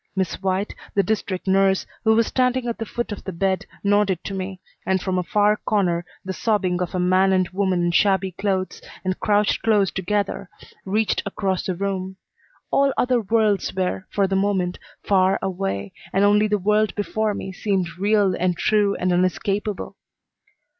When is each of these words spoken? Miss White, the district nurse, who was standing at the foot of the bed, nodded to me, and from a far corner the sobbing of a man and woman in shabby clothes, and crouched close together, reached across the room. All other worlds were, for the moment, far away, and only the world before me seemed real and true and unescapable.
Miss 0.15 0.41
White, 0.41 0.73
the 0.95 1.03
district 1.03 1.45
nurse, 1.45 1.85
who 2.03 2.15
was 2.15 2.25
standing 2.25 2.67
at 2.67 2.79
the 2.79 2.87
foot 2.87 3.11
of 3.11 3.23
the 3.23 3.31
bed, 3.31 3.67
nodded 3.83 4.23
to 4.23 4.33
me, 4.33 4.59
and 4.83 4.99
from 4.99 5.19
a 5.19 5.23
far 5.23 5.57
corner 5.57 6.03
the 6.25 6.33
sobbing 6.33 6.81
of 6.81 6.95
a 6.95 6.99
man 6.99 7.31
and 7.31 7.47
woman 7.49 7.83
in 7.83 7.91
shabby 7.91 8.31
clothes, 8.31 8.81
and 9.05 9.19
crouched 9.19 9.61
close 9.61 9.91
together, 9.91 10.49
reached 10.85 11.21
across 11.23 11.67
the 11.67 11.75
room. 11.75 12.15
All 12.71 12.91
other 12.97 13.21
worlds 13.21 13.75
were, 13.75 14.07
for 14.09 14.25
the 14.25 14.35
moment, 14.35 14.79
far 15.03 15.37
away, 15.39 15.93
and 16.11 16.25
only 16.25 16.47
the 16.47 16.57
world 16.57 16.95
before 16.95 17.35
me 17.35 17.51
seemed 17.53 17.99
real 17.99 18.33
and 18.39 18.57
true 18.57 18.95
and 18.95 19.13
unescapable. 19.13 19.97